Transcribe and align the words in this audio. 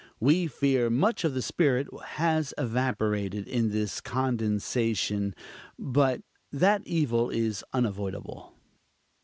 We 0.19 0.47
fear 0.47 0.89
much 0.89 1.23
of 1.23 1.35
the 1.35 1.43
spirit 1.43 1.87
has 2.05 2.55
evaporated 2.57 3.47
in 3.47 3.69
this 3.69 4.01
condensation; 4.01 5.35
but 5.77 6.23
that 6.51 6.81
evil 6.87 7.29
is 7.29 7.63
unavoidable. 7.71 8.51